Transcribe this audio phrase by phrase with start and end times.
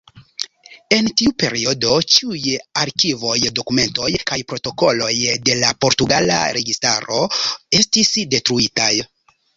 [0.95, 2.53] En tiu periodo, ĉiuj
[2.85, 5.13] arkivoj, dokumentoj kaj protokoloj
[5.51, 7.23] de la portugala registaro
[7.83, 8.93] estis detruitaj.